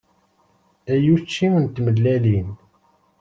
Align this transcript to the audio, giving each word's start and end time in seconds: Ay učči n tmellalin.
Ay 0.93 1.05
učči 1.15 1.47
n 1.61 1.65
tmellalin. 1.65 2.49